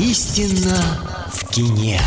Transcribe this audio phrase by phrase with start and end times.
[0.00, 0.80] Истина
[1.26, 2.00] в кине.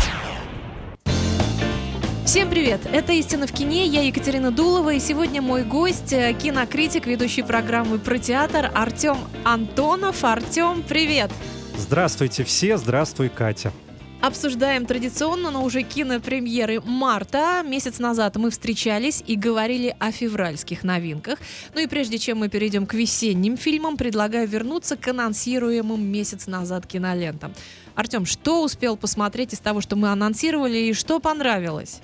[2.24, 2.80] Всем привет!
[2.90, 7.98] Это «Истина в кине», я Екатерина Дулова, и сегодня мой гость, э, кинокритик, ведущий программы
[7.98, 10.24] про театр Артем Антонов.
[10.24, 11.30] Артем, привет!
[11.76, 13.74] Здравствуйте все, здравствуй, Катя.
[14.22, 17.64] Обсуждаем традиционно, но уже кинопремьеры марта.
[17.66, 21.40] Месяц назад мы встречались и говорили о февральских новинках.
[21.74, 26.86] Ну и прежде чем мы перейдем к весенним фильмам, предлагаю вернуться к анонсируемым месяц назад
[26.86, 27.52] кинолентам.
[27.94, 32.00] Артем, что успел посмотреть из того, что мы анонсировали, и что понравилось?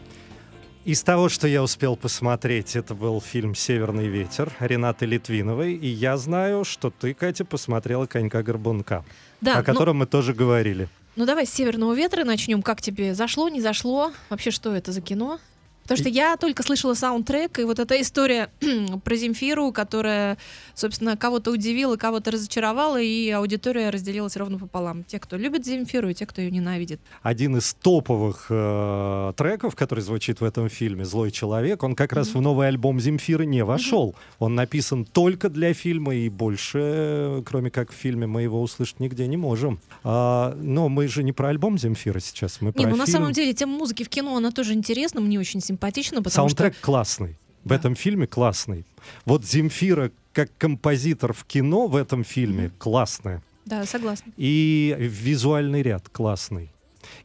[0.85, 5.75] Из того, что я успел посмотреть, это был фильм «Северный ветер» Ренаты Литвиновой.
[5.75, 9.05] И я знаю, что ты, Катя, посмотрела «Конька Горбунка»,
[9.41, 10.89] да, о но- котором мы тоже говорили.
[11.17, 12.63] Ну давай с «Северного ветра» начнем.
[12.63, 14.13] Как тебе зашло, не зашло?
[14.31, 15.41] Вообще, что это за кино?
[15.89, 18.51] Потому что я только слышала саундтрек, и вот эта история
[19.05, 20.37] про Земфиру, которая,
[20.75, 25.03] собственно, кого-то удивила, кого-то разочаровала, и аудитория разделилась ровно пополам.
[25.05, 27.01] Те, кто любит Земфиру, и те, кто ее ненавидит.
[27.23, 32.35] Один из топовых э, треков, который звучит в этом фильме «Злой человек», он как раз
[32.35, 34.15] в новый альбом Земфиры не вошел.
[34.39, 39.27] Он написан только для фильма, и больше, кроме как в фильме, мы его услышать нигде
[39.27, 39.81] не можем.
[40.05, 43.21] А, но мы же не про альбом Земфиры сейчас, мы про Не, ну на фильм.
[43.21, 45.78] самом деле тема музыки в кино, она тоже интересна, мне очень симпатична,
[46.23, 46.83] потому Саундтрек что...
[46.85, 47.39] классный.
[47.65, 47.75] В Да.
[47.77, 48.85] этом фильме классный.
[49.25, 53.43] Вот Земфира как композитор в кино в этом фильме классная.
[53.67, 54.33] Да, согласна.
[54.37, 56.71] И визуальный ряд классный.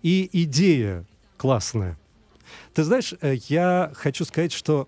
[0.02, 1.06] И идея
[1.38, 1.98] классная.
[2.74, 4.88] Ты знаешь, э, я хочу сказать, что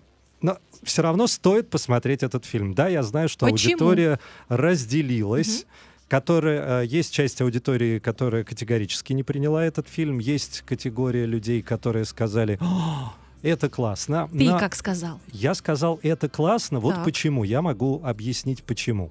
[0.82, 2.74] все равно стоит посмотреть этот фильм.
[2.74, 3.72] Да, я знаю, что Почему?
[3.72, 5.66] аудитория разделилась.
[6.08, 10.20] Которая, э, есть часть аудитории, которая категорически не приняла этот фильм.
[10.20, 13.12] Есть категория людей, которые сказали, «О,
[13.48, 14.28] это классно.
[14.32, 15.20] Ты Но- как сказал.
[15.32, 17.04] я сказал, это классно, вот Так.
[17.04, 17.44] почему.
[17.44, 19.10] Я могу объяснить, почему.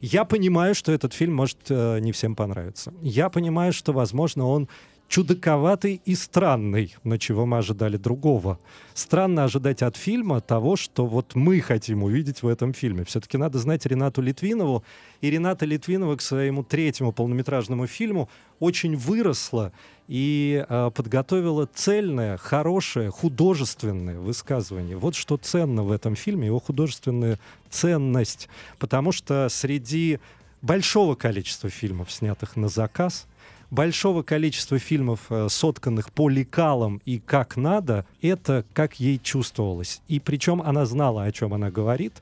[0.00, 2.92] Я понимаю, что этот фильм может э, не всем понравиться.
[3.02, 4.68] Я понимаю, что, возможно, он
[5.08, 8.58] чудаковатый и странный, но чего мы ожидали другого.
[8.94, 13.04] Странно ожидать от фильма того, что вот мы хотим увидеть в этом фильме.
[13.04, 14.84] Все-таки надо знать Ренату Литвинову.
[15.20, 18.28] И Рената Литвинова к своему третьему полнометражному фильму
[18.58, 19.72] очень выросла
[20.08, 24.96] и э, подготовила цельное, хорошее, художественное высказывание.
[24.96, 27.38] Вот что ценно в этом фильме, его художественная
[27.70, 28.48] ценность.
[28.78, 30.20] Потому что среди
[30.62, 33.26] большого количества фильмов, снятых на заказ,
[33.76, 40.00] большого количества фильмов, э, сотканных по лекалам и как надо, это как ей чувствовалось.
[40.08, 42.14] И причем она знала, о чем она говорит,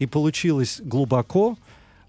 [0.00, 1.56] и получилось глубоко,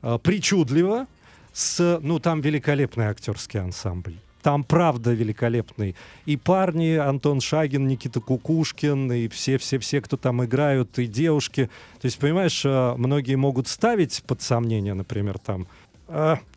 [0.01, 1.05] э, причудливо,
[1.51, 4.15] с, ну, там великолепный актерский ансамбль.
[4.41, 5.95] Там правда великолепный.
[6.25, 11.69] И парни, Антон Шагин, Никита Кукушкин, и все-все-все, кто там играют, и девушки.
[12.01, 15.67] То есть, понимаешь, э, многие могут ставить под сомнение, например, там,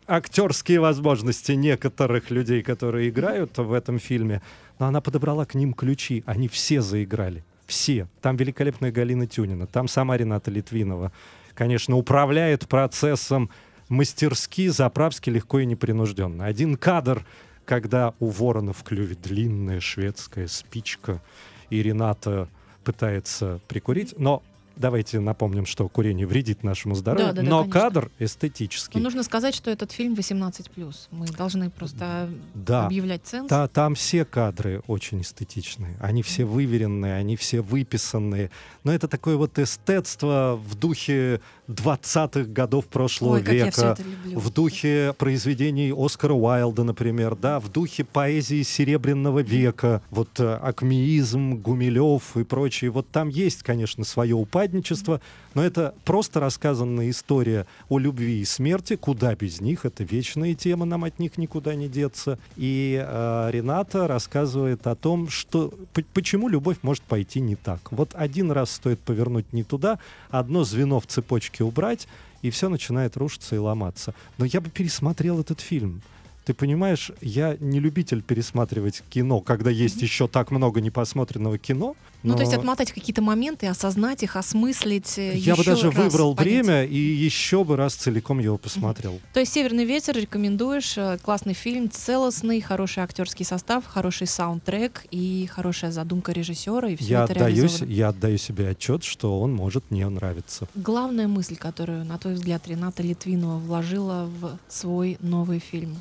[0.07, 4.41] актерские возможности некоторых людей, которые играют в этом фильме,
[4.79, 6.23] но она подобрала к ним ключи.
[6.25, 7.43] Они все заиграли.
[7.65, 8.07] Все.
[8.21, 11.11] Там великолепная Галина Тюнина, там сама Рената Литвинова.
[11.53, 13.49] Конечно, управляет процессом
[13.89, 16.45] мастерски, заправски, легко и непринужденно.
[16.45, 17.25] Один кадр,
[17.65, 21.21] когда у ворона в клюве длинная шведская спичка,
[21.69, 22.47] и Рената
[22.85, 24.41] пытается прикурить, но
[24.77, 27.79] давайте напомним, что курение вредит нашему здоровью, Да-да-да, но конечно.
[27.81, 28.99] кадр эстетический.
[28.99, 31.07] Но нужно сказать, что этот фильм 18+.
[31.11, 32.85] Мы должны просто Да.
[32.85, 33.49] объявлять ценз.
[33.49, 35.95] Та- там все кадры очень эстетичные.
[35.99, 38.51] Они все выверенные, они все выписанные.
[38.83, 43.97] Но это такое вот эстетство в духе 20-х годов прошлого Ой, века.
[44.25, 51.55] В духе произведений Оскара Уайлда, например, да, в духе поэзии Серебряного века, вот э, акмеизм,
[51.55, 52.91] Гумилев и прочее.
[52.91, 55.21] Вот там есть, конечно, свое упадничество,
[55.53, 60.85] но это просто рассказанная история о любви и смерти, куда без них, это вечная тема,
[60.85, 62.39] нам от них никуда не деться.
[62.55, 65.73] И э, Рената рассказывает о том, что
[66.13, 67.91] почему любовь может пойти не так.
[67.91, 69.99] Вот один раз стоит повернуть не туда,
[70.29, 72.07] одно звено в цепочке убрать,
[72.41, 74.13] и все начинает рушиться и ломаться.
[74.37, 76.01] Но я бы пересмотрел этот фильм.
[76.47, 81.97] Ты понимаешь, я не любитель пересматривать кино, когда есть еще так много непосмотренного кино.
[82.23, 85.17] Ну, то есть но отмотать какие-то моменты, осознать их, осмыслить.
[85.17, 86.53] э, я бы даже выбрал понять.
[86.53, 89.19] время и еще бы раз целиком его посмотрел.
[89.33, 90.97] То есть «Северный ветер» рекомендуешь.
[90.97, 97.09] э, Классный фильм, целостный, хороший актерский состав, хороший саундтрек и хорошая задумка режиссера, и все
[97.09, 97.91] Я это отдаю, реализовано.
[97.91, 100.69] я отдаю себе отчет, что он может не нравиться.
[100.75, 105.97] Главная мысль, которую, на твой взгляд, Рената Литвинова вложила в свой новый фильм.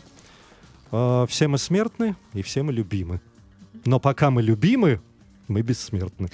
[0.99, 3.21] А, все мы смертны и все мы любимы.
[3.85, 5.03] Но пока мы любимы,
[5.47, 6.31] мы бессмертны.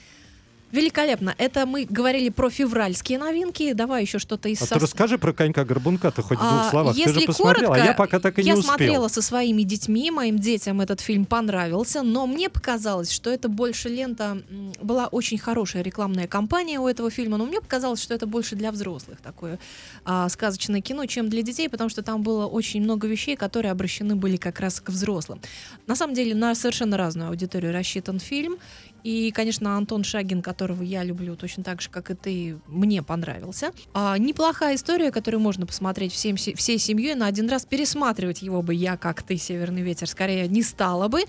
[0.73, 1.35] Великолепно.
[1.37, 3.75] Это мы говорили про февральские новинки.
[3.75, 6.71] Давай еще что-то из А со- ты расскажи про конька-горбунка, ты хоть в двух А,
[6.71, 6.95] словах.
[6.95, 8.69] Ты Если же посмотрел, коротко, а я пока так и я не успел.
[8.71, 13.91] смотрела со своими детьми, моим детям этот фильм понравился, но мне показалось, что это больше
[13.91, 14.43] лента
[14.81, 18.73] была очень хорошая рекламная кампания у этого фильма, но мне показалось, что это больше для
[18.73, 19.59] взрослых такое
[20.07, 24.17] а, сказочное кино, чем для детей, потому что там было очень много вещей, которые обращены
[24.17, 25.41] были как раз к взрослым.
[25.87, 28.57] На самом деле на совершенно разную аудиторию рассчитан фильм.
[29.05, 33.73] И, конечно, Антон Шагин, которого я люблю точно так же, как и ты, мне понравился.
[33.95, 37.65] А, неплохая история, которую можно посмотреть всем, се- всей семьей на один раз.
[37.67, 41.23] Пересматривать его бы я, как ты, Северный ветер, скорее не стала бы.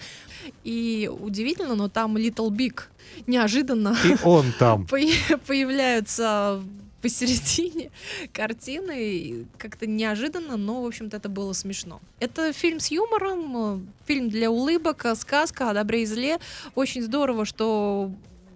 [0.63, 2.81] И удивительно, но там Little Big
[3.27, 4.85] неожиданно И он там.
[4.91, 6.61] поя- появляются
[7.03, 7.91] посередине
[8.33, 9.45] картины.
[9.57, 12.01] Как-то неожиданно, но, в общем-то, это было смешно.
[12.19, 16.39] Это фильм с юмором, э, фильм для улыбок, э, сказка о добре и зле.
[16.73, 18.11] Очень здорово, что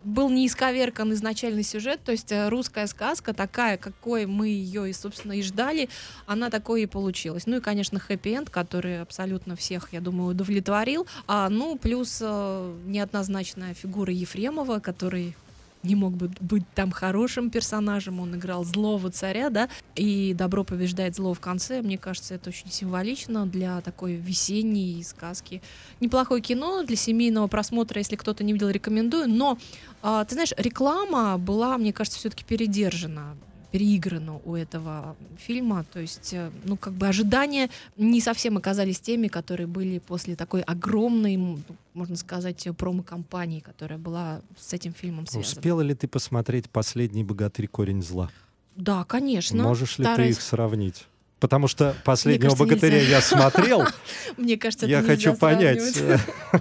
[0.07, 4.93] был не исковеркан изначальный сюжет, то есть э, русская сказка такая, какой мы ее и,
[4.93, 5.89] собственно, и ждали,
[6.25, 7.45] она такой и получилась.
[7.45, 11.05] Ну и, конечно, хэппи-энд, который абсолютно всех, я думаю, удовлетворил.
[11.27, 15.35] А, ну, плюс э, неоднозначная фигура Ефремова, который
[15.83, 21.15] не мог бы быть там хорошим персонажем, он играл злого царя, да, и добро побеждает
[21.15, 21.81] зло в конце.
[21.81, 25.61] Мне кажется, это очень символично для такой весенней сказки.
[25.99, 29.29] Неплохое кино для семейного просмотра, если кто-то не видел, рекомендую.
[29.29, 29.57] Но,
[30.01, 33.35] а, ты знаешь, реклама была, мне кажется, все-таки передержана
[33.71, 39.27] переиграно у этого фильма, то есть, э, ну, как бы ожидания не совсем оказались теми,
[39.27, 41.59] которые были после такой огромной,
[41.93, 45.57] можно сказать, промо-компании, которая была с этим фильмом связана.
[45.57, 47.67] Успела ли ты посмотреть «Последний богатырь.
[47.67, 48.29] Корень зла»?
[48.75, 49.63] Да, конечно.
[49.63, 50.35] Можешь ли ты Стараюсь.
[50.35, 51.07] их сравнить?
[51.39, 53.15] Потому что «Последнего кажется, богатыря» нельзя.
[53.17, 53.83] я смотрел,
[54.37, 56.01] Мне кажется, я хочу понять.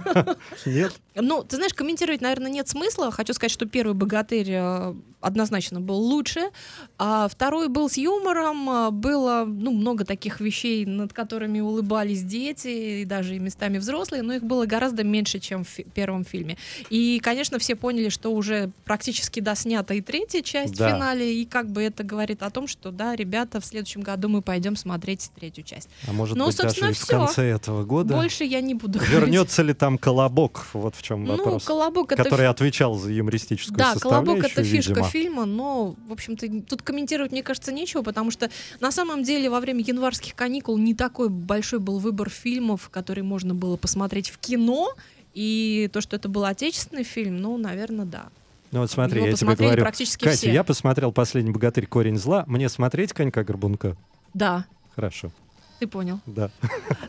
[0.65, 0.93] Нет?
[1.15, 3.11] Ну, ты знаешь, комментировать, наверное, нет смысла.
[3.11, 4.93] Хочу сказать, что первый богатырь э,
[5.27, 6.49] однозначно был лучше,
[6.97, 8.69] а второй был с юмором.
[8.69, 14.23] а, Было ну, много таких вещей, над которыми улыбались дети, и даже и местами взрослые,
[14.23, 16.57] но их было гораздо меньше, чем в фи- первом фильме.
[16.89, 20.87] И, конечно, все поняли, что уже практически доснята и третья часть Да.
[20.87, 24.29] в финале, и как бы это говорит о том, что, да, ребята, в следующем году
[24.29, 25.89] мы пойдем смотреть третью часть.
[26.07, 28.99] А может Ну, быть, даже собственно, и в конце этого года Больше я не буду
[28.99, 29.13] говорить.
[29.19, 30.67] вернется ли там Колобок?
[30.73, 31.63] Вот в чем Ну, вопрос.
[31.65, 35.05] колобок это Который отвечал за юмористическую Да, составляющую, колобок это фишка видимо.
[35.17, 38.49] Фильма, но, в общем-то, тут комментировать, мне кажется, нечего, потому что
[38.79, 43.55] на самом деле во время январских каникул не такой большой был выбор фильмов, которые можно
[43.55, 44.93] было посмотреть в кино.
[45.33, 48.25] И то, что это был отечественный фильм, ну, наверное, да.
[48.71, 50.51] Ну вот смотри, Его я тебе говорю, практически Катя, все.
[50.51, 51.85] я посмотрел «Последний богатырь.
[51.87, 52.43] Корень зла».
[52.47, 53.95] Мне смотреть «Конька-горбунка»?
[54.33, 54.65] Да,
[54.95, 55.31] Хорошо,
[55.79, 56.19] ты понял.
[56.25, 56.49] да.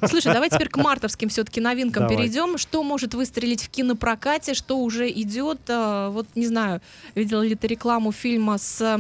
[0.09, 2.17] Слушай, давай теперь к мартовским все-таки новинкам Давай.
[2.17, 2.59] перейдем.
[2.59, 5.61] Что может выстрелить в кинопрокате, что уже идет?
[5.69, 6.81] А, Вот не знаю,
[7.15, 8.99] видела ли ты рекламу фильма с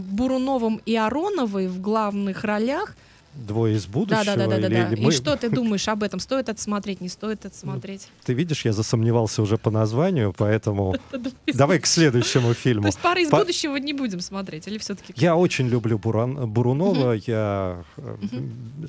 [0.00, 2.94] Буруновым и Ароновой в главных ролях?
[3.36, 4.24] Двое из будущего?
[4.24, 4.88] Да, да, да, да, или- да.
[4.92, 6.20] или И мы- что ты думаешь об этом?
[6.20, 8.08] Стоит это смотреть, не стоит это смотреть?
[8.24, 10.96] Ты видишь, я засомневался уже по названию, поэтому
[11.46, 12.86] давай к следующему То фильму.
[12.86, 15.12] есть пары из будущего не будем смотреть, или все-таки?
[15.16, 18.16] Я очень люблю Бурунова, я э,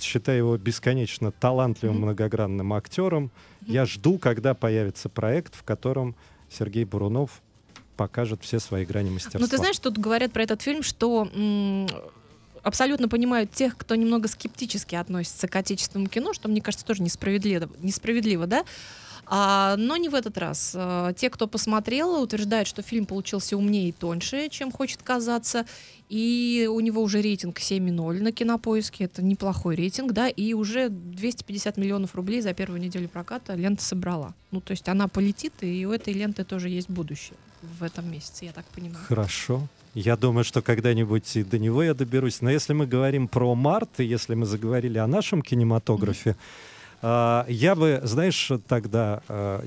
[0.01, 3.31] считаю его бесконечно талантливым, многогранным актером.
[3.65, 6.15] Я жду, когда появится проект, в котором
[6.49, 7.41] Сергей Бурунов
[7.97, 9.39] покажет все свои грани мастерства.
[9.41, 11.27] Ну, ты знаешь, тут говорят про этот фильм, что
[12.63, 17.69] абсолютно понимают тех, кто немного скептически относится к отечественному кино, что, мне кажется, тоже несправедливо,
[17.79, 18.63] несправедливо да?
[19.29, 20.73] А, но не в этот раз.
[20.75, 25.65] А, те, кто посмотрел, утверждают, что фильм получился умнее и тоньше, чем хочет казаться.
[26.07, 29.05] И у него уже рейтинг 7,0 на кинопоиске.
[29.05, 34.33] Это неплохой рейтинг, да, и уже 250 миллионов рублей за первую неделю проката лента собрала.
[34.51, 38.45] Ну, то есть она полетит, и у этой ленты тоже есть будущее в этом месяце,
[38.45, 39.03] я так понимаю.
[39.07, 39.67] Хорошо.
[39.93, 42.41] Я думаю, что когда-нибудь и до него я доберусь.
[42.41, 46.35] Но если мы говорим про март, и если мы заговорили о нашем кинематографе,
[47.01, 49.63] а, я бы, знаешь, тогда а,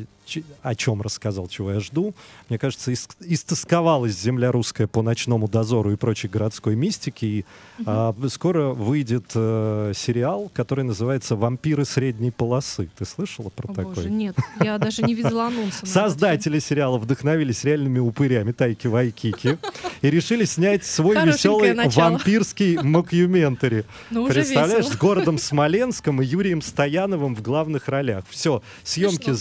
[0.62, 2.14] о чем рассказал, чего я жду.
[2.48, 7.26] Мне кажется, ис- истосковалась земля русская по ночному дозору и прочей городской мистике.
[7.26, 7.44] И
[7.86, 12.88] а, скоро выйдет э, сериал, который называется «Вампиры средней полосы».
[12.98, 13.94] Ты слышала про О, такой?
[13.94, 15.84] боже, нет, я даже не видела анонса.
[15.86, 19.58] Создатели сериала вдохновились реальными упырями Тайки Вайтити
[20.02, 22.10] и решили снять свой веселый начало.
[22.12, 23.84] вампирский мокьюментари.
[24.10, 24.94] Ну, Представляешь, весело.
[24.94, 28.24] с городом Смоленском и Юрием Стояновым в главных ролях.
[28.28, 29.34] Все, съемки Смешно.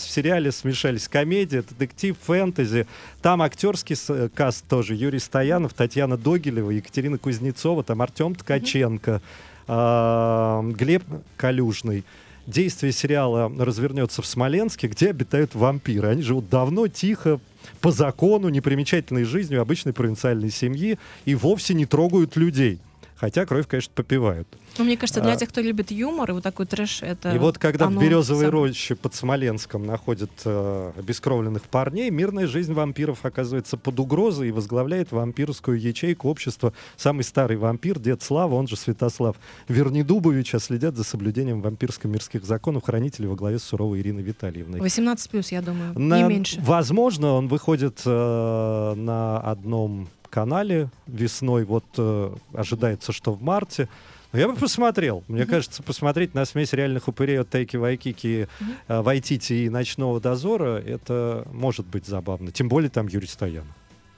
[0.00, 2.86] Завершились, в сериале смешались комедия, детектив, фэнтези.
[3.22, 4.94] Там актерский э, каст тоже.
[4.94, 9.20] Юрий Стоянов, Татьяна Догилева, Екатерина Кузнецова, там Артем Ткаченко,
[9.66, 11.04] Глеб
[11.36, 12.04] Калюжный.
[12.46, 16.08] действие сериала развернется в Смоленске, где обитают вампиры.
[16.08, 17.38] Они живут давно, тихо,
[17.80, 22.80] по закону, непримечательной жизнью обычной провинциальной семьи и вовсе не трогают людей.
[23.20, 24.48] Хотя кровь, конечно, попивают.
[24.78, 25.36] Ну, мне кажется, для А.
[25.36, 28.50] тех, кто любит юмор и вот такой трэш, это И вот когда в Березовой самое.
[28.68, 35.12] роще под Смоленском находят э, обескровленных парней, мирная жизнь вампиров оказывается под угрозой и возглавляет
[35.12, 39.36] вампирскую ячейку общества самый старый вампир, дед Слава, он же Святослав
[39.68, 44.80] Вернедубович, а следят за соблюдением вампирско-мирских законов хранители во главе с суровой Ириной Витальевной.
[44.80, 46.58] 18 плюс, я думаю, На- не меньше.
[46.62, 51.64] Возможно, он выходит э, на одном канале весной.
[51.64, 53.88] Вот э, ожидается, что в марте.
[54.32, 55.24] Но я бы посмотрел.
[55.26, 55.50] Мне Мгм.
[55.50, 58.72] кажется, посмотреть на смесь реальных упырей от Тайки Вайкики, Мгм.
[58.88, 62.52] э, Вайтити и Ночного дозора, это может быть забавно.
[62.52, 63.66] Тем более там Юрий Стоянов.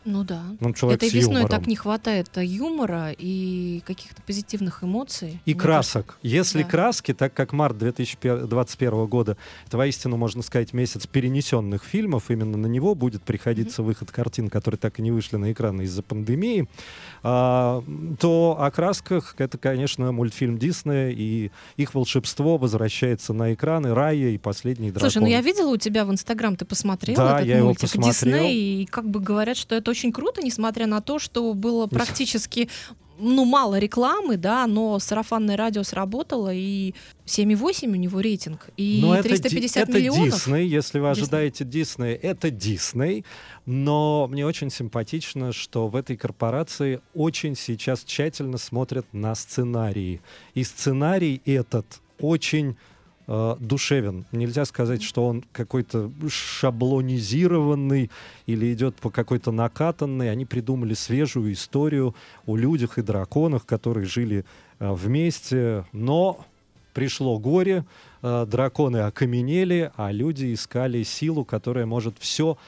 [0.04, 0.42] Ну да.
[0.60, 5.40] Он человек Этой с весной так не хватает юмора и каких-то позитивных эмоций.
[5.44, 6.18] И красок.
[6.22, 6.68] Если да.
[6.68, 12.66] краски, так как март 2021 года, это воистину, можно сказать, месяц перенесенных фильмов, именно на
[12.66, 16.68] него будет приходиться выход картин, которые так и не вышли на экраны из-за пандемии,
[17.22, 17.82] а,
[18.18, 24.38] то о красках это, конечно, мультфильм Диснея, и их волшебство возвращается на экраны Рая и
[24.38, 25.10] Последний дракон.
[25.10, 27.82] Слушай, ну я видела у тебя в Инстаграм, ты посмотрел Да, этот я его мультик
[27.82, 28.12] посмотрел.
[28.12, 32.68] Дисней, и как бы говорят, что это очень круто, несмотря на то, что было практически
[33.18, 36.94] ну, мало рекламы, да, но сарафанное радио сработало, и
[37.26, 40.34] 7,8 у него рейтинг, и Но это, ди- 350 это миллионов.
[40.34, 43.24] Дисней, если вы ожидаете Дисней, это Дисней.
[43.64, 50.20] Но мне очень симпатично, что в этой корпорации очень сейчас тщательно смотрят на сценарии.
[50.54, 51.86] И сценарий этот
[52.18, 52.76] очень
[53.32, 54.26] э, душевен.
[54.30, 58.10] Нельзя сказать, что он какой-то шаблонизированный
[58.46, 60.30] или идет по какой-то накатанной.
[60.30, 62.14] Они придумали свежую историю
[62.46, 64.44] о людях и драконах, которые жили
[64.78, 66.44] э, вместе, но
[66.92, 67.86] пришло горе,
[68.22, 72.58] э, драконы окаменели, а люди искали силу, которая может все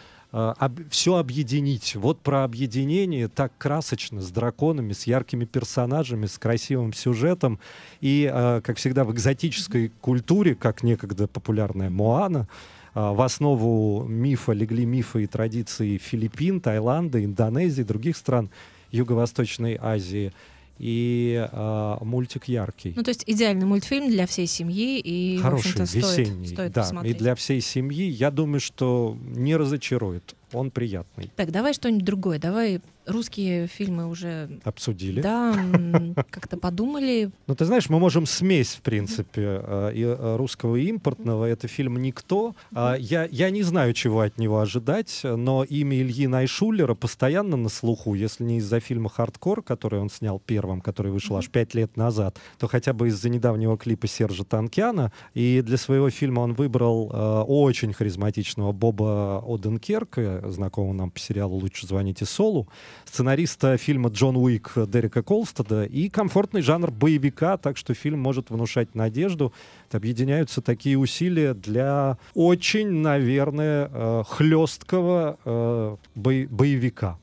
[0.91, 1.95] все объединить.
[1.95, 7.61] Вот про объединение так красочно, с драконами, с яркими персонажами, с красивым сюжетом.
[8.00, 12.49] И, э, как всегда, в экзотической культуре, как некогда популярная Моана,
[12.95, 18.50] э, в основу мифа легли мифы и традиции Филиппин, Таиланда, Индонезии, других стран
[18.91, 20.33] Юго-Восточной Азии.
[20.78, 22.93] И э, мультик яркий.
[22.97, 26.49] Ну, то есть идеальный мультфильм для всей семьи, и, в Хороший, стоит, весенний.
[26.49, 27.14] стоит да, посмотреть.
[27.14, 30.35] и для всей семьи, я думаю, что не разочарует.
[30.52, 31.31] Он приятный.
[31.37, 35.20] Так, давай что-нибудь другое, давай русские фильмы уже, Обсудили.
[35.20, 35.54] да,
[36.30, 40.87] как-то подумали, Ну, ты знаешь, мы можем смесь, в принципе, э, и э, русского и
[40.87, 41.44] импортного.
[41.44, 42.54] Это фильм «Никто».
[42.75, 47.68] А, Я, я не знаю, чего от него ожидать, но имя Ильи Найшулера постоянно на
[47.68, 48.14] слуху.
[48.14, 52.38] Если не из-за фильма «Хардкор», который он снял первым, который вышел аж пять лет назад,
[52.58, 55.12] то хотя бы из-за недавнего клипа Сержа Танкяна.
[55.34, 61.56] И для своего фильма он выбрал э, очень харизматичного Боба Оденкерка, знакомого нам по сериалу
[61.58, 62.68] «Лучше звоните Солу»,
[63.05, 68.95] сценариста фильма «Джон Уик» Дерека Колстеда и комфортный жанр боевика, так что фильм может внушать
[68.95, 69.53] надежду.
[69.91, 77.19] Объединяются такие усилия для очень, наверное, э, хлесткого э, боевика.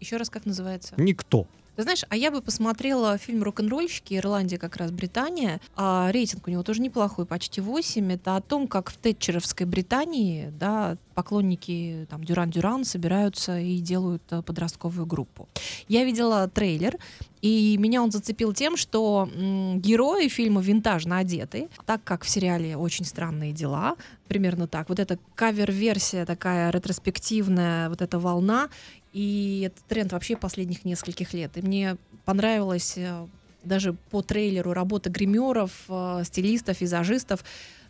[0.00, 0.94] еще раз, как называется?
[0.96, 1.46] Никто.
[1.80, 6.50] Ты знаешь, а я бы посмотрела фильм «Рок-н-ролльщики», Ирландия как раз Британия, а рейтинг у
[6.50, 8.12] него тоже неплохой, почти 8.
[8.12, 14.42] Это о том, как в тетчеровской Британии, да, поклонники там Дюран-Дюран собираются и делают э,
[14.42, 15.48] подростковую группу.
[15.88, 16.98] Я видела трейлер,
[17.42, 22.76] и меня он зацепил тем, что м, герои фильма винтажно одеты, так как в сериале
[22.76, 23.96] «Очень странные дела»,
[24.28, 24.88] примерно так.
[24.88, 28.68] Вот эта кавер-версия такая ретроспективная, вот эта волна,
[29.12, 31.56] и это тренд вообще последних нескольких лет.
[31.56, 33.26] И мне понравилось э,
[33.64, 37.44] даже по трейлеру работа гримеров, э, стилистов, визажистов.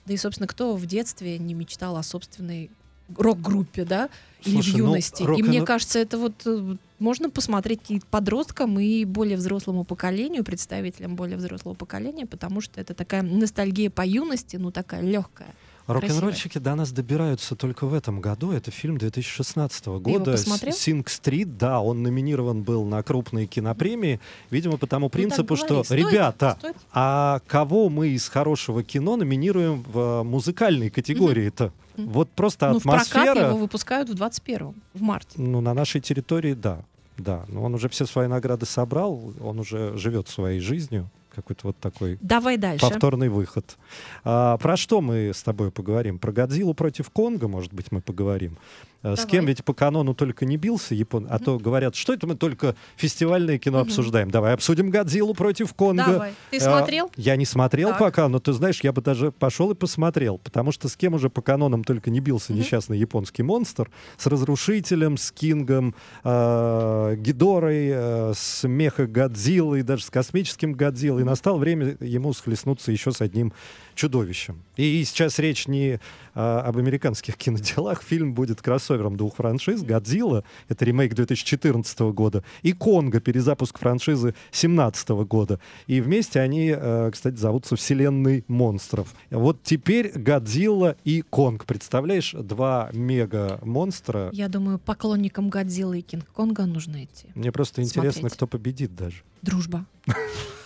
[0.07, 2.71] Да и, собственно, кто в детстве не мечтал о собственной
[3.17, 4.09] рок-группе, да,
[4.45, 5.23] или Слушай, в ну, юности.
[5.23, 10.45] рок и мне кажется, это вот э, можно посмотреть и подросткам, и более взрослому поколению,
[10.45, 15.55] представителям более взрослого поколения, потому что это такая ностальгия по юности, ну такая легкая.
[15.93, 18.53] Рок-н-ролльщики до нас добираются только в этом году.
[18.53, 20.33] Это фильм 2016 его года.
[20.33, 20.75] посмотрел?
[20.75, 24.21] Синг-стрит, да, он номинирован был на крупные кинопремии.
[24.51, 26.77] Видимо, по тому принципу, Ну, что, стоит, ребята, стоит.
[26.93, 31.73] а кого мы из хорошего кино номинируем в э, музыкальной категории-то?
[31.97, 32.09] Мгм.
[32.11, 33.49] Вот просто Ну, в прокат атмосфера.
[33.49, 35.31] его выпускают в 21-м, в марте.
[35.37, 36.83] Ну, на нашей территории, да.
[37.19, 41.11] Да, но он уже все свои награды собрал, он уже живет своей жизнью.
[41.35, 42.81] Какой-то вот такой Давай дальше.
[42.89, 43.77] повторный выход.
[44.25, 46.19] А, про что мы с тобой поговорим?
[46.19, 48.59] Про Годзиллу против Конга, может быть, мы поговорим.
[49.03, 49.31] А, С Давай.
[49.31, 52.75] кем ведь по канону только не бился Япон, а то говорят, что это мы только
[52.97, 53.87] фестивальное кино Мгм.
[53.89, 54.31] обсуждаем.
[54.31, 56.05] Давай обсудим Годзиллу против Конга.
[56.05, 56.35] Давай.
[56.51, 57.11] Ты А, смотрел?
[57.17, 57.99] Я не смотрел Так.
[57.99, 61.31] пока, но ты знаешь, я бы даже пошел и посмотрел, потому что с кем уже
[61.31, 62.61] по канонам только не бился Мгм.
[62.61, 65.95] несчастный японский монстр, с Разрушителем, с Кингом,
[66.25, 71.20] э, Гидорой, э, с Меха Годзиллой, даже с космическим Годзиллой.
[71.25, 73.53] Настало время ему схлестнуться еще с одним
[73.95, 74.63] чудовищем.
[74.77, 76.01] И сейчас речь не
[76.35, 78.03] а, об американских киноделах.
[78.03, 79.83] Фильм будет кроссовером двух франшиз.
[79.83, 85.61] «Годзилла»— это ремейк 2014 года, и «Конга»— перезапуск франшизы 2017 года.
[85.87, 89.15] И вместе они, э, кстати, зовутся «Вселенной монстров».
[89.31, 91.67] Вот теперь «Годзилла» и «Конг».
[91.67, 94.31] Представляешь, два мега-монстра.
[94.33, 97.29] Я думаю, поклонникам Годзиллы и Кинг-Конга нужно идти.
[97.35, 98.37] Мне просто интересно, Смотреть.
[98.37, 99.23] кто победит даже.
[99.43, 99.87] Дружба.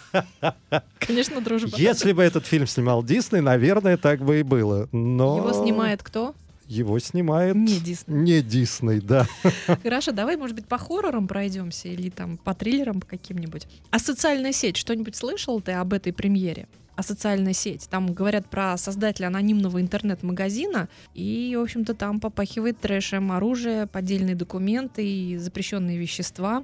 [0.99, 1.77] Конечно, дружба.
[1.77, 4.89] Если бы этот фильм снимал Дисней, наверное, так бы и было.
[4.93, 6.35] Но Его снимает кто?
[6.67, 8.17] Его снимает Не Дисней.
[8.17, 9.27] не Дисней, да.
[9.83, 13.67] Хорошо, давай, может быть, по хоррорам пройдемся или там по триллерам каким-нибудь.
[13.91, 16.67] А социальная сеть, что-нибудь слышал ты об этой премьере?
[16.97, 17.89] А социальная сеть.
[17.91, 25.05] Там говорят про создателя анонимного интернет-магазина, и, в общем-то, там попахивает трэшем оружие, поддельные документы
[25.05, 26.63] и запрещенные вещества.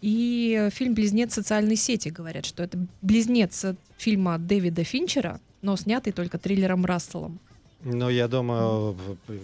[0.00, 3.64] И фильм «Близнец социальной сети» говорят, что это близнец
[3.96, 7.40] фильма Дэвида Финчера, но снятый только триллером Расселом.
[7.84, 8.96] Но я думаю,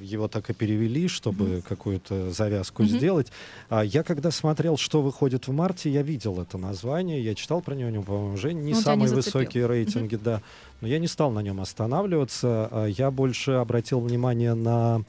[0.03, 2.91] его так и перевели, чтобы какую-то завязку Мгм.
[2.91, 3.29] сделать.
[3.69, 7.75] А я когда смотрел, что выходит в марте, я видел это название, я читал про
[7.77, 9.41] него, у него, по-моему, уже не Он тебя не самые зацепил.
[9.41, 10.43] высокие рейтинги, да.
[10.81, 12.69] Но я не стал на нем останавливаться.
[12.73, 15.03] А Я больше обратил внимание на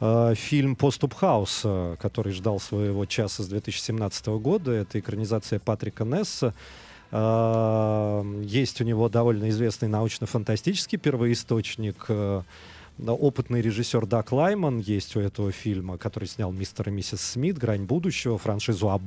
[0.00, 4.72] э, фильм «Поступ Хауса», который ждал своего часа с 2017 года.
[4.72, 6.54] Это экранизация Патрика Несса.
[7.12, 12.04] А, Есть у него довольно известный научно-фантастический первоисточник.
[12.08, 12.42] э,
[12.98, 17.84] Опытный режиссер Дак Лайман есть у этого фильма, который снял «Мистер и миссис Смит», «Грань
[17.84, 19.00] будущего», франшизу о.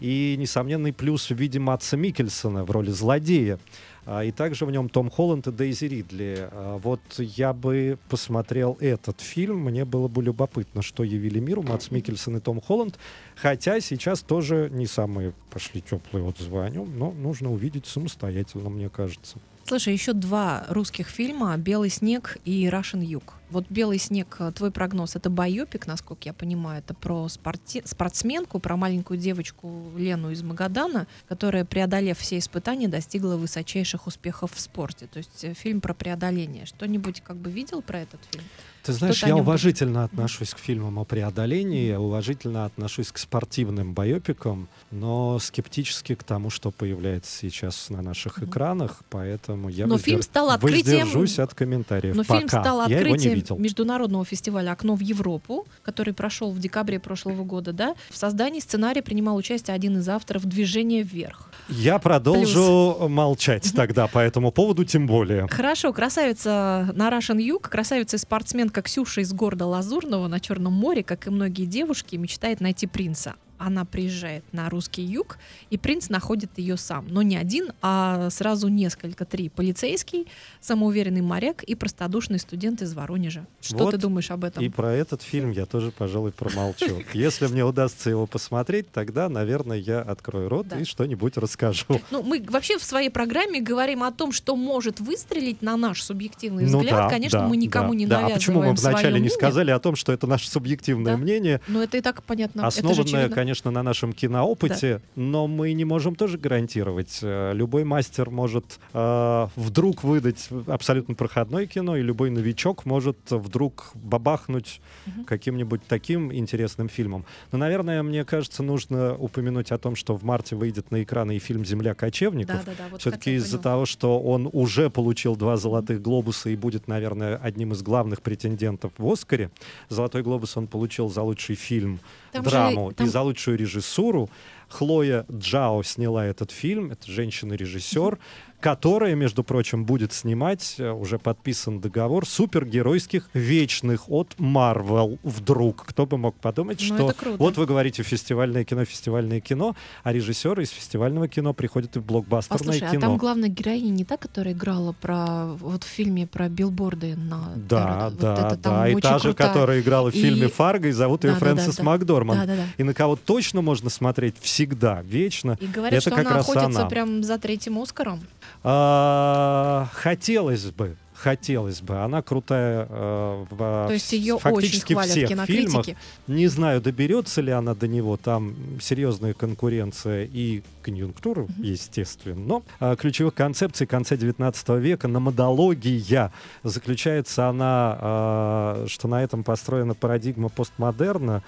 [0.00, 3.60] И несомненный плюс в виде Матса Микельсона в роли злодея.
[4.06, 6.48] А, И также в нем Том Холланд и Дейзи Ридли.
[6.50, 9.58] А, Вот я бы посмотрел этот фильм.
[9.60, 12.98] Мне было бы любопытно, что явили миру Матс Микельсон и Том Холланд.
[13.36, 18.88] Хотя сейчас тоже не самые пошли теплые отзывы о нем, но нужно увидеть самостоятельно, мне
[18.88, 19.38] кажется.
[19.66, 23.34] Слушай, еще два русских фильма «Белый снег» и «Рашен Юг».
[23.50, 28.58] Вот «Белый снег», э, твой прогноз, это байопик, насколько я понимаю, это про спорти- спортсменку,
[28.58, 35.06] про маленькую девочку Лену из Магадана, которая, преодолев все испытания, достигла высочайших успехов в спорте.
[35.06, 36.66] То есть э, фильм про преодоление.
[36.66, 38.44] Что-нибудь как бы видел про этот фильм?
[38.82, 44.68] Ты знаешь, я уважительно отношусь к фильмам о преодолении, я уважительно отношусь к спортивным байопикам,
[44.92, 50.22] но скептически к тому, что появляется сейчас на наших экранах, поэтому я Но воздер- фильм
[50.22, 52.14] стал открытием- воздержусь от комментариев.
[52.14, 52.38] Но Пока.
[52.38, 53.56] фильм стал открытием видел.
[53.58, 57.72] международного фестиваля «Окно в Европу», который прошел в декабре прошлого года.
[57.72, 57.94] Да?
[58.10, 61.50] В создании сценария принимал участие один из авторов «Движения вверх».
[61.68, 65.48] Я продолжу молчать тогда по этому поводу, тем более.
[65.48, 71.02] Хорошо, красавица на Russian Юг, красавица и спортсменка Ксюша из города Лазурного на Черном море,
[71.02, 73.34] как и многие девушки, мечтает найти принца.
[73.58, 75.38] Она приезжает на русский юг,
[75.70, 77.06] и принц находит ее сам.
[77.08, 79.24] Но не один, а сразу несколько.
[79.24, 79.48] Три.
[79.48, 80.26] Полицейский,
[80.60, 83.46] самоуверенный моряк и простодушный студент из Воронежа.
[83.60, 84.62] Что Вот ты думаешь об этом?
[84.62, 87.02] И про этот фильм я тоже, пожалуй, промолчу.
[87.12, 90.78] Если мне удастся его посмотреть, тогда, наверное, я открою рот Да.
[90.78, 91.84] и что-нибудь расскажу.
[92.10, 96.64] Ну, мы вообще в своей программе говорим о том, что может выстрелить на наш субъективный
[96.66, 96.96] Ну взгляд.
[96.96, 99.78] да, Конечно, да, мы никому да, не навязываем А почему мы вначале не сказали о
[99.78, 102.66] том, что это наше субъективное мнение, Ну, это и так понятно.
[102.66, 103.34] Основанное, очевидно.
[103.46, 107.20] Конечно, на нашем киноопыте, но мы не можем тоже гарантировать.
[107.22, 113.92] Э, Любой мастер может э, вдруг выдать абсолютно проходное кино, и любой новичок может вдруг
[113.94, 115.24] бабахнуть Мгм.
[115.24, 117.24] каким-нибудь таким интересным фильмом.
[117.52, 121.38] Но, наверное, мне кажется, нужно упомянуть о том, что в марте выйдет на экраны и
[121.38, 122.64] фильм «Земля кочевников».
[122.64, 122.84] Да, да, да.
[122.90, 127.70] Вот Все-таки из-за того, что он уже получил два золотых глобуса и будет, наверное, одним
[127.72, 129.50] из главных претендентов в Оскаре.
[129.88, 132.00] Золотой глобус он получил за лучший фильм,
[132.36, 134.28] Там же- драму там- и за лучшую режиссуру.
[134.68, 136.90] Хлоя Джао сняла этот фильм.
[136.90, 138.18] Это женщина-режиссер,
[138.60, 145.18] которая, между прочим, будет снимать, э, уже подписан договор, супергеройских вечных от Марвел.
[145.22, 145.84] Вдруг.
[145.86, 150.62] Кто бы мог подумать, Ну, что вот вы говорите фестивальное кино, фестивальное кино, а режиссеры
[150.62, 153.00] из фестивального кино приходят и в блокбастерное Послушай, а кино.
[153.00, 158.08] там главная героиня не та, которая играла про вот в фильме про билборды на Да,
[158.10, 158.88] вот да, это да.
[158.88, 159.48] И та же, крутая.
[159.48, 161.82] которая играла в И- фильме «Фарго», и зовут ее Да, да, да, Фрэнсис да.
[161.84, 162.40] Макдорманд.
[162.40, 162.62] Да, да, да.
[162.78, 165.56] И на кого точно можно смотреть всегда, вечно.
[165.60, 166.88] И говорят, Это что как она раз охотится она.
[166.88, 168.20] прям за третьим Оскаром.
[168.62, 172.02] А, хотелось бы, хотелось бы.
[172.02, 175.86] Она крутая э, в То есть ее очень фактически хвалят всех фильмах.
[176.26, 178.16] Не знаю, доберется ли она до него.
[178.16, 182.36] Там серьезная конкуренция и конъюнктура, естественно.
[182.36, 186.32] Но а, ключевых концепций конца 19 века, номодология,
[186.62, 191.42] заключается она, а, что на этом построена парадигма постмодерна.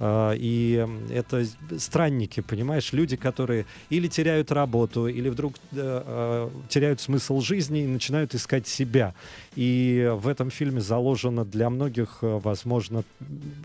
[0.00, 1.46] А, И это
[1.78, 7.86] странники, понимаешь, люди, которые или теряют работу, или вдруг э, э, теряют смысл жизни и
[7.86, 9.14] начинают искать себя.
[9.56, 13.04] И в этом фильме заложено для многих, э, возможно,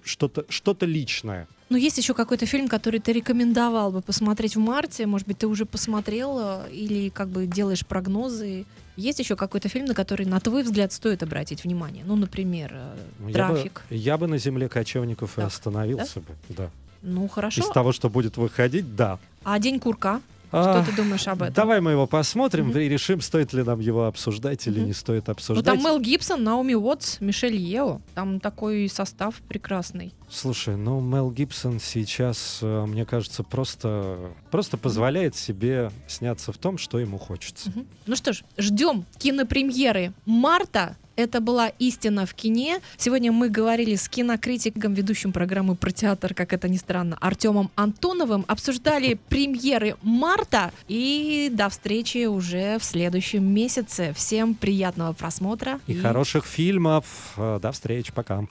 [0.04, 1.48] что-то что личное.
[1.70, 5.06] Но есть еще какой-то фильм, который ты рекомендовал бы посмотреть в марте.
[5.06, 8.66] Может быть, ты уже посмотрел или как бы делаешь прогнозы.
[9.00, 12.04] Есть еще какой-то фильм, на который, на твой взгляд, стоит обратить внимание?
[12.06, 13.82] Ну, например, э, Я бы, «Трафик».
[13.90, 16.36] я бы на земле кочевников и Так, остановился бы.
[16.50, 16.70] Да.
[17.02, 17.62] Ну, хорошо.
[17.62, 19.18] Из того, что будет выходить, да.
[19.46, 20.22] А «День курка»?
[20.52, 21.54] А, Что ты думаешь об этом?
[21.54, 22.80] Давай мы его посмотрим Мгм.
[22.80, 24.88] и решим, стоит ли нам его обсуждать или Мгм.
[24.88, 25.66] не стоит Ну, обсуждать.
[25.66, 28.02] там Мел Гибсон, Наоми Уотс, Мишель Ео.
[28.16, 30.14] Там такой состав прекрасный.
[30.30, 34.18] Слушай, ну Мел Гибсон сейчас, э, мне кажется, просто,
[34.52, 37.70] просто позволяет себе сняться в том, что ему хочется.
[37.70, 37.86] Мгм.
[38.06, 40.96] Ну что ж, ждем кинопремьеры марта.
[41.20, 42.80] Это была «Истина в кине».
[42.96, 48.46] Сегодня мы говорили с кинокритиком, ведущим программы про театр, как это ни странно, Артемом Антоновым.
[48.48, 50.72] Обсуждали премьеры марта.
[50.88, 54.14] И до встречи уже в следующем месяце.
[54.16, 55.82] Всем приятного просмотра.
[55.88, 57.06] И хороших фильмов.
[57.36, 58.46] До встречи, пока.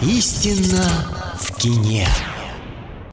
[0.00, 0.88] Истина
[1.38, 2.08] в кине.